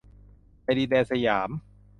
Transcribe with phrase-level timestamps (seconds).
[0.63, 1.49] ในดินแดนสยาม